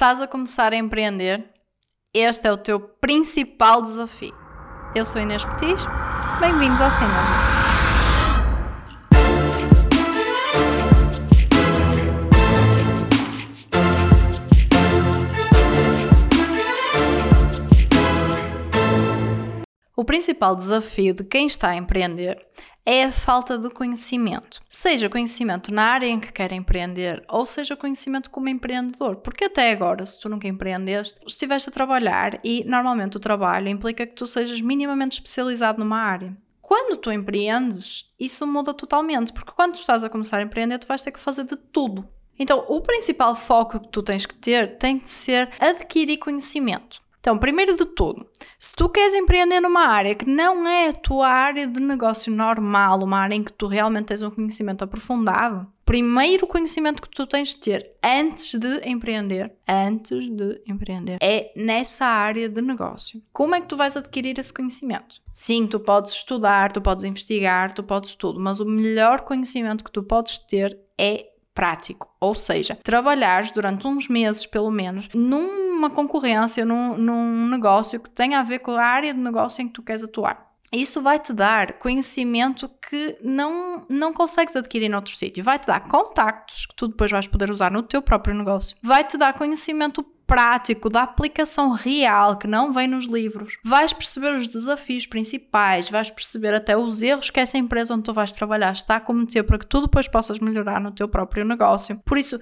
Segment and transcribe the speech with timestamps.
[0.00, 1.50] Estás a começar a empreender?
[2.14, 4.34] Este é o teu principal desafio.
[4.94, 5.82] Eu sou Inês Petis,
[6.40, 7.60] bem-vindos ao Cinema.
[19.94, 22.42] O principal desafio de quem está a empreender
[22.84, 24.60] é a falta de conhecimento.
[24.68, 29.16] Seja conhecimento na área em que quer empreender ou seja conhecimento como empreendedor.
[29.16, 34.06] Porque até agora, se tu nunca empreendeste, estiveste a trabalhar e normalmente o trabalho implica
[34.06, 36.36] que tu sejas minimamente especializado numa área.
[36.60, 40.86] Quando tu empreendes, isso muda totalmente, porque quando tu estás a começar a empreender, tu
[40.86, 42.08] vais ter que fazer de tudo.
[42.38, 47.02] Então, o principal foco que tu tens que ter tem que ser adquirir conhecimento.
[47.20, 48.26] Então, primeiro de tudo,
[48.58, 53.04] se tu queres empreender numa área que não é a tua área de negócio normal,
[53.04, 57.48] uma área em que tu realmente tens um conhecimento aprofundado, primeiro conhecimento que tu tens
[57.48, 63.22] de ter antes de empreender, antes de empreender, é nessa área de negócio.
[63.32, 65.20] Como é que tu vais adquirir esse conhecimento?
[65.32, 69.92] Sim, tu podes estudar, tu podes investigar, tu podes tudo, mas o melhor conhecimento que
[69.92, 71.29] tu podes ter é
[71.60, 72.08] prático.
[72.18, 78.40] Ou seja, trabalhares durante uns meses, pelo menos, numa concorrência, num, num negócio que tenha
[78.40, 80.48] a ver com a área de negócio em que tu queres atuar.
[80.72, 85.44] Isso vai te dar conhecimento que não, não consegues adquirir noutro sítio.
[85.44, 88.74] Vai te dar contactos que tu depois vais poder usar no teu próprio negócio.
[88.82, 93.58] Vai te dar conhecimento prático, da aplicação real que não vem nos livros.
[93.64, 98.12] Vais perceber os desafios principais, vais perceber até os erros que essa empresa onde tu
[98.12, 102.00] vais trabalhar está a cometer para que tu depois possas melhorar no teu próprio negócio.
[102.04, 102.40] Por isso,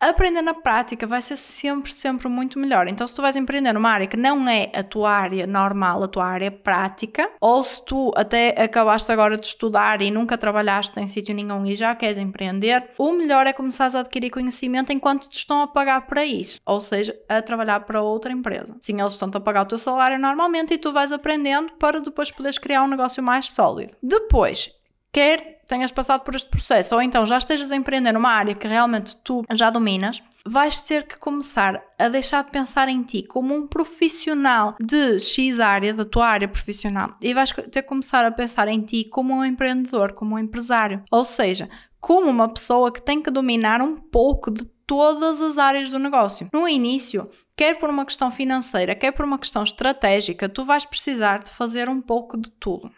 [0.00, 2.88] aprender na prática vai ser sempre, sempre muito melhor.
[2.88, 6.08] Então, se tu vais empreender numa área que não é a tua área normal, a
[6.08, 11.08] tua área prática, ou se tu até acabaste agora de estudar e nunca trabalhaste em
[11.08, 15.38] sítio nenhum e já queres empreender, o melhor é começares a adquirir conhecimento enquanto te
[15.38, 18.76] estão a pagar para isso, ou seja, a trabalhar para outra empresa.
[18.80, 22.30] Sim, eles estão-te a pagar o teu salário normalmente e tu vais aprendendo para depois
[22.30, 23.94] poderes criar um negócio mais sólido.
[24.02, 24.70] Depois,
[25.12, 28.66] quer tenhas passado por este processo, ou então já estejas a empreender numa área que
[28.66, 33.54] realmente tu já dominas, vais ter que começar a deixar de pensar em ti como
[33.54, 38.30] um profissional de X área, da tua área profissional, e vais ter que começar a
[38.30, 41.02] pensar em ti como um empreendedor, como um empresário.
[41.10, 41.68] Ou seja,
[42.00, 46.48] como uma pessoa que tem que dominar um pouco de todas as áreas do negócio.
[46.50, 51.42] No início, quer por uma questão financeira, quer por uma questão estratégica, tu vais precisar
[51.42, 52.90] de fazer um pouco de tudo.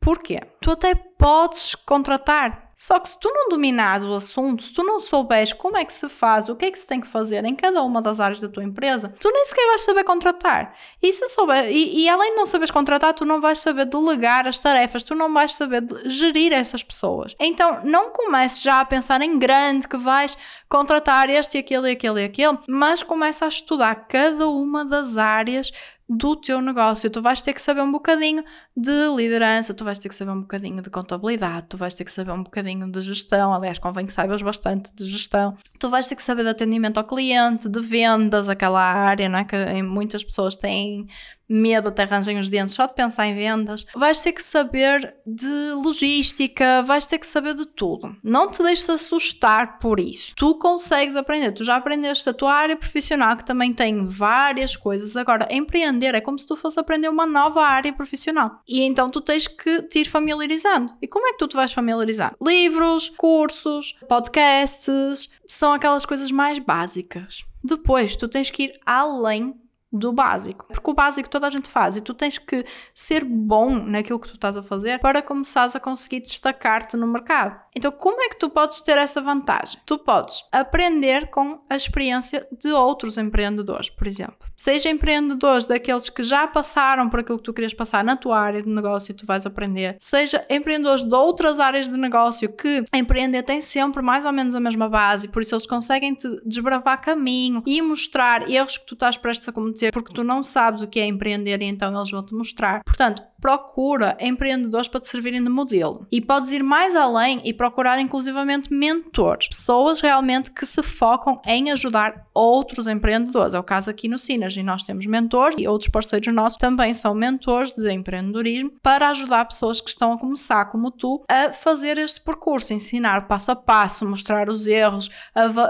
[0.00, 0.40] Porquê?
[0.60, 5.00] Tu até podes contratar só que se tu não dominares o assunto, se tu não
[5.00, 7.56] souberes como é que se faz, o que é que se tem que fazer em
[7.56, 10.72] cada uma das áreas da tua empresa, tu nem sequer vais saber contratar.
[11.02, 14.46] E se souber, e, e além de não saberes contratar, tu não vais saber delegar
[14.46, 17.34] as tarefas, tu não vais saber gerir essas pessoas.
[17.40, 20.38] Então não comeces já a pensar em grande que vais
[20.68, 25.72] contratar este aquele aquele e aquele, mas começa a estudar cada uma das áreas
[26.08, 27.10] do teu negócio.
[27.10, 28.42] Tu vais ter que saber um bocadinho
[28.76, 32.10] de liderança, tu vais ter que saber um bocadinho de contabilidade, tu vais ter que
[32.10, 33.52] saber um bocadinho de gestão.
[33.52, 35.56] Aliás, convém que saibas bastante de gestão.
[35.78, 39.44] Tu vais ter que saber de atendimento ao cliente, de vendas, aquela área, não é?
[39.44, 41.06] Que muitas pessoas têm
[41.48, 43.86] medo até arranjem os dentes só de pensar em vendas.
[43.94, 48.16] Vais ter que saber de logística, vais ter que saber de tudo.
[48.22, 50.34] Não te deixes assustar por isso.
[50.36, 55.16] Tu consegues aprender, tu já aprendeste a tua área profissional que também tem várias coisas.
[55.16, 58.62] Agora, empreender é como se tu fosse aprender uma nova área profissional.
[58.68, 60.94] E então tu tens que te ir familiarizando.
[61.00, 62.34] E como é que tu te vais familiarizar?
[62.40, 67.44] Livros, cursos, podcasts, são aquelas coisas mais básicas.
[67.62, 69.54] Depois, tu tens que ir além
[69.90, 70.66] do básico.
[70.68, 74.28] Porque o básico toda a gente faz e tu tens que ser bom naquilo que
[74.28, 77.58] tu estás a fazer para começares a conseguir destacar-te no mercado.
[77.74, 79.80] Então, como é que tu podes ter essa vantagem?
[79.86, 84.36] Tu podes aprender com a experiência de outros empreendedores, por exemplo.
[84.54, 88.62] Seja empreendedores daqueles que já passaram por aquilo que tu querias passar na tua área
[88.62, 89.96] de negócio e tu vais aprender.
[90.00, 94.60] Seja empreendedores de outras áreas de negócio que empreender tem sempre mais ou menos a
[94.60, 99.16] mesma base, por isso eles conseguem te desbravar caminho e mostrar erros que tu estás
[99.16, 102.10] prestes a cometer dizer porque tu não sabes o que é empreender e então eles
[102.10, 102.82] vão te mostrar.
[102.84, 106.06] Portanto, procura empreendedores para te servirem de modelo.
[106.10, 111.70] E podes ir mais além e procurar inclusivamente mentores, pessoas realmente que se focam em
[111.70, 113.54] ajudar outros empreendedores.
[113.54, 117.14] É o caso aqui no Synergy, nós temos mentores e outros parceiros nossos também são
[117.14, 122.20] mentores de empreendedorismo para ajudar pessoas que estão a começar como tu a fazer este
[122.20, 125.08] percurso, ensinar passo a passo, mostrar os erros,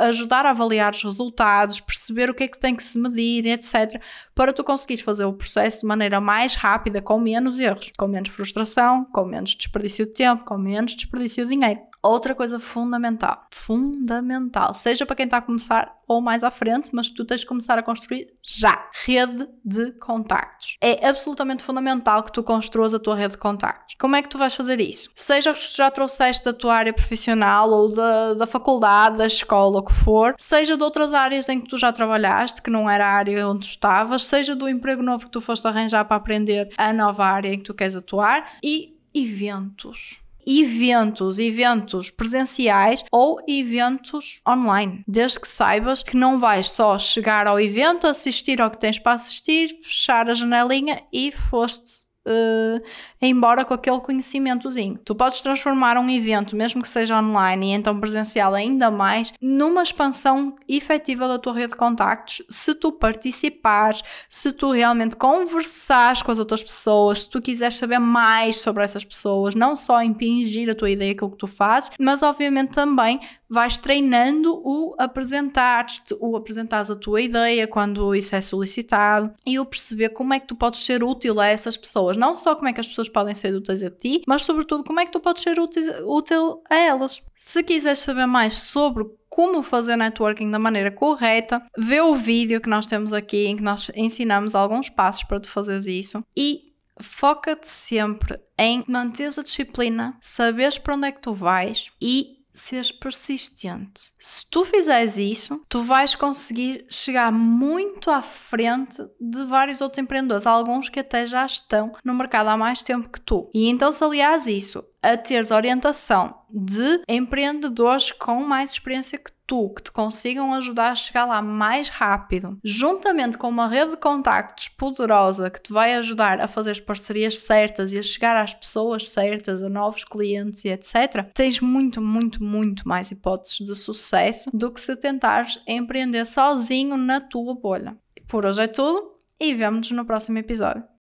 [0.00, 4.00] ajudar a avaliar os resultados, perceber o que é que tem que se medir, etc
[4.38, 8.29] para tu conseguires fazer o processo de maneira mais rápida, com menos erros, com menos
[8.29, 11.88] frustração, com menos desperdício de tempo, com menos desperdício de dinheiro.
[12.03, 17.09] Outra coisa fundamental, fundamental, seja para quem está a começar ou mais à frente, mas
[17.09, 18.89] tu tens de começar a construir já.
[19.05, 20.77] Rede de contactos.
[20.81, 23.97] É absolutamente fundamental que tu construas a tua rede de contactos.
[23.99, 25.11] Como é que tu vais fazer isso?
[25.15, 29.85] Seja que já trouxeste da tua área profissional ou da, da faculdade, da escola, o
[29.85, 33.12] que for, seja de outras áreas em que tu já trabalhaste, que não era a
[33.12, 36.93] área onde tu estavas, seja do emprego novo que tu foste arranjar para aprender a
[36.93, 45.03] nova área em que tu queres atuar e eventos eventos, eventos presenciais ou eventos online.
[45.06, 49.12] Desde que saibas que não vais só chegar ao evento, assistir ao que tens para
[49.12, 52.83] assistir, fechar a janelinha e foste uh,
[53.21, 54.99] embora com aquele conhecimentozinho.
[55.05, 59.83] Tu podes transformar um evento, mesmo que seja online e então presencial ainda mais, numa
[59.83, 66.31] expansão efetiva da tua rede de contactos se tu participares, se tu realmente conversares com
[66.31, 70.75] as outras pessoas, se tu quiseres saber mais sobre essas pessoas, não só impingir a
[70.75, 76.37] tua ideia com o que tu fazes, mas obviamente também vais treinando o apresentar-te, o
[76.37, 80.55] apresentares a tua ideia quando isso é solicitado e o perceber como é que tu
[80.55, 82.17] podes ser útil a essas pessoas.
[82.17, 85.00] Não só como é que as pessoas podem ser úteis a ti, mas sobretudo como
[85.00, 87.23] é que tu podes ser útil, útil a elas.
[87.37, 92.69] Se quiseres saber mais sobre como fazer networking da maneira correta, vê o vídeo que
[92.69, 96.69] nós temos aqui em que nós ensinamos alguns passos para tu fazeres isso e
[97.00, 102.93] foca-te sempre em manteres a disciplina, saberes para onde é que tu vais e seres
[102.93, 104.13] persistente.
[104.19, 110.47] Se tu fizeres isso, tu vais conseguir chegar muito à frente de vários outros empreendedores,
[110.47, 113.51] alguns que até já estão no mercado há mais tempo que tu.
[113.55, 119.71] E então, se aliás isso a teres orientação de empreendedores com mais experiência que tu,
[119.71, 124.69] que te consigam ajudar a chegar lá mais rápido, juntamente com uma rede de contactos
[124.69, 129.09] poderosa que te vai ajudar a fazer as parcerias certas e a chegar às pessoas
[129.09, 134.71] certas, a novos clientes e etc., tens muito, muito, muito mais hipóteses de sucesso do
[134.71, 137.97] que se tentares empreender sozinho na tua bolha.
[138.29, 140.98] Por hoje é tudo e vemo-nos no próximo episódio.